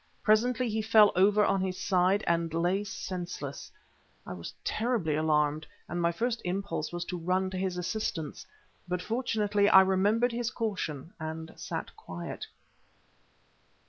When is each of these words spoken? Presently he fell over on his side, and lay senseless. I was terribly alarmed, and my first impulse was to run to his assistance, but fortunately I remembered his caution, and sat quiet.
Presently 0.23 0.67
he 0.67 0.81
fell 0.81 1.11
over 1.15 1.45
on 1.45 1.61
his 1.61 1.79
side, 1.79 2.23
and 2.25 2.51
lay 2.51 2.83
senseless. 2.83 3.71
I 4.25 4.33
was 4.33 4.51
terribly 4.63 5.13
alarmed, 5.13 5.67
and 5.87 6.01
my 6.01 6.11
first 6.11 6.41
impulse 6.43 6.91
was 6.91 7.05
to 7.05 7.19
run 7.19 7.51
to 7.51 7.57
his 7.59 7.77
assistance, 7.77 8.43
but 8.87 9.03
fortunately 9.03 9.69
I 9.69 9.81
remembered 9.81 10.31
his 10.31 10.49
caution, 10.49 11.13
and 11.19 11.53
sat 11.55 11.95
quiet. 11.95 12.47